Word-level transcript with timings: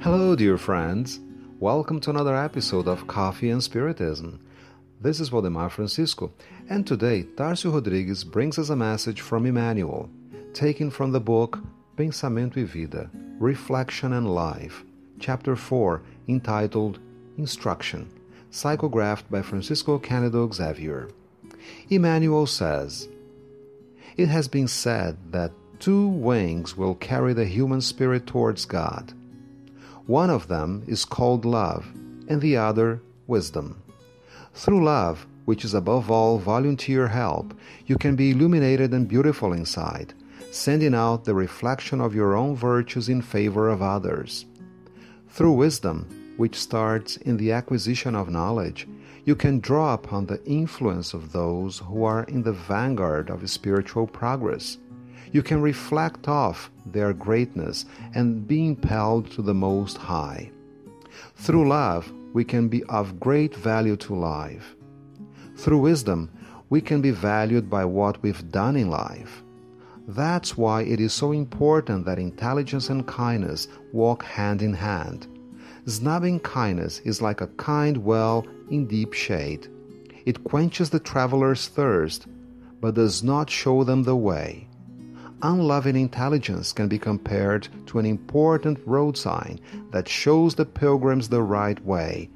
Hello, 0.00 0.36
dear 0.36 0.56
friends. 0.56 1.18
Welcome 1.58 1.98
to 2.00 2.10
another 2.10 2.36
episode 2.36 2.86
of 2.86 3.08
Coffee 3.08 3.50
and 3.50 3.60
Spiritism. 3.60 4.38
This 5.00 5.18
is 5.18 5.30
Valdemar 5.30 5.70
Francisco, 5.70 6.32
and 6.70 6.86
today 6.86 7.24
Tarcio 7.24 7.74
Rodrigues 7.74 8.22
brings 8.22 8.60
us 8.60 8.70
a 8.70 8.76
message 8.76 9.20
from 9.20 9.44
Emmanuel, 9.44 10.08
taken 10.54 10.92
from 10.92 11.10
the 11.10 11.18
book 11.18 11.58
Pensamento 11.96 12.60
e 12.60 12.62
Vida 12.62 13.10
Reflection 13.40 14.12
and 14.12 14.32
Life, 14.32 14.84
Chapter 15.18 15.56
4, 15.56 16.00
entitled 16.28 17.00
Instruction, 17.36 18.08
psychographed 18.52 19.28
by 19.28 19.42
Francisco 19.42 19.98
Cândido 19.98 20.54
Xavier. 20.54 21.08
Emmanuel 21.90 22.46
says, 22.46 23.08
It 24.16 24.28
has 24.28 24.46
been 24.46 24.68
said 24.68 25.16
that 25.32 25.50
two 25.80 26.06
wings 26.06 26.76
will 26.76 26.94
carry 26.94 27.32
the 27.32 27.46
human 27.46 27.80
spirit 27.80 28.28
towards 28.28 28.64
God 28.64 29.12
one 30.08 30.30
of 30.30 30.48
them 30.48 30.82
is 30.86 31.04
called 31.04 31.44
love, 31.44 31.86
and 32.28 32.40
the 32.40 32.56
other 32.56 32.98
wisdom. 33.26 33.82
Through 34.54 34.82
love, 34.82 35.26
which 35.44 35.66
is 35.66 35.74
above 35.74 36.10
all 36.10 36.38
volunteer 36.38 37.06
help, 37.06 37.52
you 37.84 37.96
can 37.98 38.16
be 38.16 38.30
illuminated 38.30 38.94
and 38.94 39.06
beautiful 39.06 39.52
inside, 39.52 40.14
sending 40.50 40.94
out 40.94 41.24
the 41.24 41.34
reflection 41.34 42.00
of 42.00 42.14
your 42.14 42.36
own 42.36 42.56
virtues 42.56 43.10
in 43.10 43.20
favor 43.20 43.68
of 43.68 43.82
others. 43.82 44.46
Through 45.28 45.52
wisdom, 45.52 46.34
which 46.38 46.56
starts 46.58 47.18
in 47.18 47.36
the 47.36 47.52
acquisition 47.52 48.14
of 48.14 48.30
knowledge, 48.30 48.88
you 49.26 49.36
can 49.36 49.60
draw 49.60 49.92
upon 49.92 50.24
the 50.24 50.42
influence 50.46 51.12
of 51.12 51.32
those 51.32 51.80
who 51.80 52.04
are 52.04 52.24
in 52.24 52.42
the 52.42 52.54
vanguard 52.54 53.28
of 53.28 53.48
spiritual 53.50 54.06
progress 54.06 54.78
you 55.32 55.42
can 55.42 55.60
reflect 55.60 56.28
off 56.28 56.70
their 56.86 57.12
greatness 57.12 57.84
and 58.14 58.46
be 58.46 58.66
impelled 58.66 59.30
to 59.32 59.42
the 59.42 59.54
Most 59.54 59.96
High. 59.96 60.50
Through 61.36 61.68
love, 61.68 62.12
we 62.32 62.44
can 62.44 62.68
be 62.68 62.82
of 62.84 63.20
great 63.20 63.54
value 63.54 63.96
to 63.96 64.14
life. 64.14 64.74
Through 65.56 65.78
wisdom, 65.78 66.30
we 66.70 66.80
can 66.80 67.00
be 67.00 67.10
valued 67.10 67.68
by 67.68 67.84
what 67.84 68.22
we've 68.22 68.50
done 68.50 68.76
in 68.76 68.90
life. 68.90 69.42
That's 70.06 70.56
why 70.56 70.82
it 70.82 71.00
is 71.00 71.12
so 71.12 71.32
important 71.32 72.06
that 72.06 72.18
intelligence 72.18 72.88
and 72.88 73.06
kindness 73.06 73.68
walk 73.92 74.22
hand 74.22 74.62
in 74.62 74.72
hand. 74.72 75.26
Snubbing 75.86 76.40
kindness 76.40 77.00
is 77.00 77.22
like 77.22 77.40
a 77.40 77.46
kind 77.58 77.96
well 77.98 78.46
in 78.70 78.86
deep 78.86 79.12
shade. 79.12 79.68
It 80.26 80.44
quenches 80.44 80.90
the 80.90 81.00
traveler's 81.00 81.68
thirst, 81.68 82.26
but 82.80 82.94
does 82.94 83.22
not 83.22 83.50
show 83.50 83.84
them 83.84 84.02
the 84.02 84.16
way 84.16 84.67
unloving 85.42 85.96
intelligence 85.96 86.72
can 86.72 86.88
be 86.88 86.98
compared 86.98 87.68
to 87.86 87.98
an 87.98 88.06
important 88.06 88.78
road 88.86 89.16
sign 89.16 89.60
that 89.90 90.08
shows 90.08 90.54
the 90.54 90.64
pilgrims 90.64 91.28
the 91.28 91.42
right 91.42 91.84
way, 91.84 92.28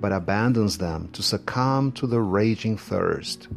but 0.00 0.12
abandons 0.12 0.78
them 0.78 1.08
to 1.12 1.22
succumb 1.22 1.92
to 1.92 2.06
the 2.06 2.20
raging 2.20 2.76
thirst. 2.76 3.48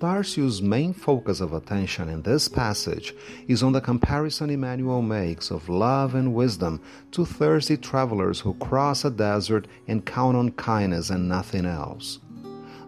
Tarcio's 0.00 0.60
main 0.60 0.92
focus 0.92 1.40
of 1.40 1.52
attention 1.52 2.08
in 2.08 2.22
this 2.22 2.48
passage 2.48 3.14
is 3.46 3.62
on 3.62 3.72
the 3.72 3.80
comparison 3.80 4.50
Emmanuel 4.50 5.00
makes 5.00 5.52
of 5.52 5.68
love 5.68 6.16
and 6.16 6.34
wisdom 6.34 6.80
to 7.12 7.24
thirsty 7.24 7.76
travelers 7.76 8.40
who 8.40 8.54
cross 8.54 9.04
a 9.04 9.10
desert 9.10 9.68
and 9.86 10.04
count 10.04 10.36
on 10.36 10.50
kindness 10.52 11.08
and 11.10 11.28
nothing 11.28 11.64
else 11.64 12.18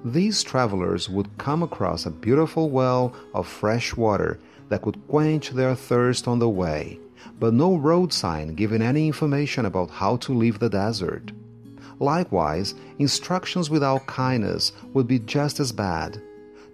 these 0.04 0.42
travelers 0.42 1.08
would 1.08 1.38
come 1.38 1.62
across 1.62 2.04
a 2.04 2.10
beautiful 2.10 2.68
well 2.68 3.14
of 3.32 3.48
fresh 3.48 3.96
water 3.96 4.38
that 4.68 4.82
could 4.82 5.00
quench 5.08 5.50
their 5.50 5.74
thirst 5.74 6.28
on 6.28 6.38
the 6.38 6.48
way, 6.48 6.98
but 7.40 7.54
no 7.54 7.74
road 7.74 8.12
sign 8.12 8.54
giving 8.54 8.82
any 8.82 9.06
information 9.06 9.64
about 9.64 9.88
how 9.88 10.16
to 10.16 10.34
leave 10.34 10.58
the 10.58 10.68
desert. 10.68 11.32
Likewise, 12.00 12.74
instructions 12.98 13.70
without 13.70 14.06
kindness 14.06 14.72
would 14.92 15.06
be 15.08 15.18
just 15.18 15.58
as 15.58 15.72
bad. 15.72 16.20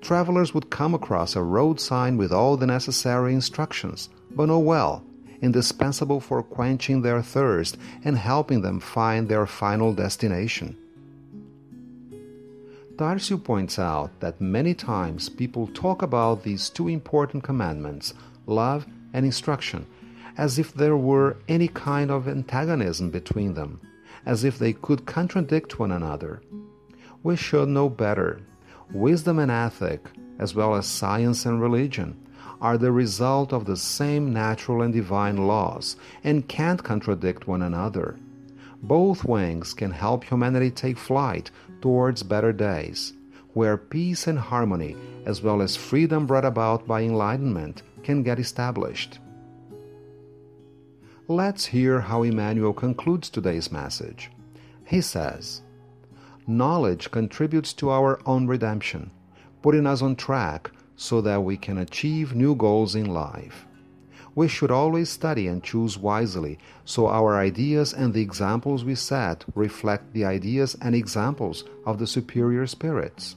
Travelers 0.01 0.53
would 0.53 0.71
come 0.71 0.95
across 0.95 1.37
a 1.37 1.43
road 1.43 1.79
sign 1.79 2.17
with 2.17 2.33
all 2.33 2.57
the 2.57 2.67
necessary 2.67 3.33
instructions, 3.33 4.09
but 4.33 4.47
no 4.47 4.59
well, 4.59 5.05
indispensable 5.41 6.21
for 6.21 6.43
quenching 6.43 7.03
their 7.03 7.23
thirst 7.23 7.77
and 8.03 8.17
helping 8.17 8.62
them 8.62 8.81
find 8.81 9.29
their 9.29 9.47
final 9.47 9.93
destination. 9.93 10.77
Tarcio 13.00 13.43
points 13.43 13.78
out 13.78 14.11
that 14.21 14.43
many 14.43 14.75
times 14.75 15.31
people 15.31 15.66
talk 15.69 16.03
about 16.03 16.43
these 16.43 16.69
two 16.69 16.87
important 16.87 17.43
commandments, 17.43 18.12
love 18.44 18.87
and 19.15 19.25
instruction, 19.25 19.87
as 20.37 20.59
if 20.59 20.75
there 20.75 20.99
were 20.99 21.38
any 21.49 21.66
kind 21.66 22.11
of 22.11 22.28
antagonism 22.28 23.09
between 23.09 23.55
them, 23.55 23.81
as 24.27 24.44
if 24.44 24.59
they 24.59 24.75
could 24.75 25.06
contradict 25.06 25.78
one 25.78 25.93
another. 25.93 26.43
We 27.22 27.37
should 27.37 27.71
know 27.71 27.88
better. 27.88 28.43
Wisdom 28.93 29.38
and 29.38 29.50
ethic, 29.50 30.05
as 30.38 30.55
well 30.55 30.75
as 30.75 30.84
science 30.84 31.47
and 31.47 31.59
religion, 31.59 32.21
are 32.61 32.77
the 32.77 32.93
result 32.93 33.55
of 33.55 33.65
the 33.65 33.78
same 33.78 34.31
natural 34.31 34.82
and 34.82 34.93
divine 34.93 35.38
laws 35.47 35.97
and 36.22 36.49
can't 36.49 36.84
contradict 36.84 37.49
one 37.49 37.62
another. 37.62 38.19
Both 38.83 39.25
wings 39.25 39.75
can 39.75 39.91
help 39.91 40.25
humanity 40.25 40.71
take 40.71 40.97
flight 40.97 41.51
towards 41.81 42.23
better 42.23 42.53
days, 42.53 43.13
where 43.53 43.77
peace 43.77 44.27
and 44.27 44.39
harmony, 44.39 44.97
as 45.27 45.43
well 45.43 45.61
as 45.61 45.77
freedom 45.77 46.27
brought 46.27 46.45
about 46.45 46.87
by 46.87 47.03
enlightenment, 47.03 47.83
can 48.03 48.23
get 48.23 48.39
established. 48.39 49.19
Let's 51.29 51.67
hear 51.67 52.01
how 52.01 52.23
Emmanuel 52.23 52.73
concludes 52.73 53.29
today's 53.29 53.71
message. 53.71 54.31
He 54.87 55.01
says, 55.01 55.62
Knowledge 56.47 57.11
contributes 57.11 57.73
to 57.75 57.91
our 57.91 58.19
own 58.27 58.47
redemption, 58.47 59.11
putting 59.62 59.87
us 59.87 60.03
on 60.03 60.17
track 60.17 60.71
so 60.97 61.21
that 61.21 61.45
we 61.45 61.57
can 61.57 61.79
achieve 61.79 62.35
new 62.35 62.55
goals 62.55 62.95
in 62.95 63.07
life 63.07 63.67
we 64.41 64.49
should 64.49 64.71
always 64.71 65.11
study 65.11 65.47
and 65.49 65.62
choose 65.62 65.99
wisely 65.99 66.59
so 66.87 67.06
our 67.09 67.37
ideas 67.37 67.93
and 67.93 68.15
the 68.15 68.23
examples 68.23 68.83
we 68.83 68.95
set 68.95 69.45
reflect 69.55 70.15
the 70.15 70.25
ideas 70.25 70.75
and 70.81 70.95
examples 70.95 71.62
of 71.84 71.99
the 71.99 72.06
superior 72.06 72.67
spirits. 72.67 73.37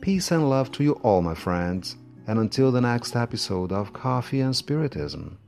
Peace 0.00 0.32
and 0.32 0.50
love 0.50 0.72
to 0.72 0.82
you 0.82 0.94
all, 1.04 1.22
my 1.22 1.32
friends, 1.32 1.96
and 2.26 2.40
until 2.40 2.72
the 2.72 2.80
next 2.80 3.14
episode 3.14 3.70
of 3.70 3.92
Coffee 3.92 4.40
and 4.40 4.56
Spiritism. 4.56 5.38